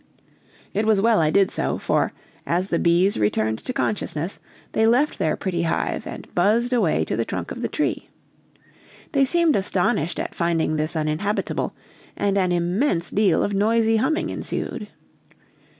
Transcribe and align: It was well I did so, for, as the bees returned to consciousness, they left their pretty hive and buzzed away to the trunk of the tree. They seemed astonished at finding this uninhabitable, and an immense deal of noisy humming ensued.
It 0.73 0.87
was 0.87 0.99
well 0.99 1.19
I 1.19 1.29
did 1.29 1.51
so, 1.51 1.77
for, 1.77 2.11
as 2.43 2.69
the 2.69 2.79
bees 2.79 3.19
returned 3.19 3.59
to 3.63 3.71
consciousness, 3.71 4.39
they 4.71 4.87
left 4.87 5.19
their 5.19 5.35
pretty 5.35 5.61
hive 5.61 6.07
and 6.07 6.33
buzzed 6.33 6.73
away 6.73 7.05
to 7.05 7.15
the 7.15 7.23
trunk 7.23 7.51
of 7.51 7.61
the 7.61 7.67
tree. 7.69 8.09
They 9.11 9.25
seemed 9.25 9.55
astonished 9.55 10.19
at 10.19 10.33
finding 10.33 10.75
this 10.75 10.95
uninhabitable, 10.95 11.75
and 12.17 12.35
an 12.35 12.51
immense 12.51 13.11
deal 13.11 13.43
of 13.43 13.53
noisy 13.53 13.97
humming 13.97 14.29
ensued. 14.31 14.87